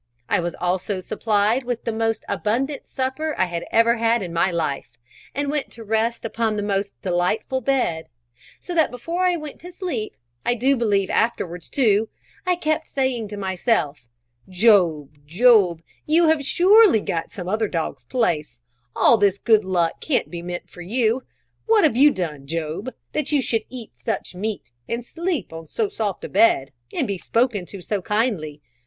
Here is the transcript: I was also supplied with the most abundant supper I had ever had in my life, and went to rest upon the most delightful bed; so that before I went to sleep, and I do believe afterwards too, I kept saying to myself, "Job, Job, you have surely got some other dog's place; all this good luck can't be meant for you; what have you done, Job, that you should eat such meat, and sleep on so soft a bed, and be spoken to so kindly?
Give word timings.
I 0.27 0.39
was 0.39 0.55
also 0.55 0.99
supplied 0.99 1.63
with 1.63 1.83
the 1.83 1.93
most 1.93 2.25
abundant 2.27 2.87
supper 2.89 3.35
I 3.37 3.45
had 3.45 3.65
ever 3.71 3.97
had 3.97 4.23
in 4.23 4.33
my 4.33 4.49
life, 4.49 4.97
and 5.35 5.51
went 5.51 5.69
to 5.73 5.83
rest 5.83 6.25
upon 6.25 6.55
the 6.55 6.63
most 6.63 6.99
delightful 7.03 7.61
bed; 7.61 8.09
so 8.59 8.73
that 8.73 8.89
before 8.89 9.27
I 9.27 9.35
went 9.35 9.61
to 9.61 9.71
sleep, 9.71 10.13
and 10.43 10.53
I 10.53 10.55
do 10.55 10.75
believe 10.75 11.11
afterwards 11.11 11.69
too, 11.69 12.09
I 12.47 12.55
kept 12.55 12.87
saying 12.87 13.27
to 13.27 13.37
myself, 13.37 13.99
"Job, 14.49 15.11
Job, 15.27 15.83
you 16.07 16.29
have 16.29 16.43
surely 16.43 17.01
got 17.01 17.31
some 17.31 17.47
other 17.47 17.67
dog's 17.67 18.03
place; 18.03 18.59
all 18.95 19.17
this 19.19 19.37
good 19.37 19.63
luck 19.63 19.99
can't 20.01 20.31
be 20.31 20.41
meant 20.41 20.67
for 20.67 20.81
you; 20.81 21.27
what 21.67 21.83
have 21.83 21.95
you 21.95 22.09
done, 22.09 22.47
Job, 22.47 22.91
that 23.13 23.31
you 23.31 23.39
should 23.39 23.65
eat 23.69 23.91
such 24.03 24.33
meat, 24.33 24.71
and 24.89 25.05
sleep 25.05 25.53
on 25.53 25.67
so 25.67 25.89
soft 25.89 26.23
a 26.23 26.29
bed, 26.29 26.71
and 26.91 27.05
be 27.07 27.19
spoken 27.19 27.67
to 27.67 27.81
so 27.81 28.01
kindly? 28.01 28.63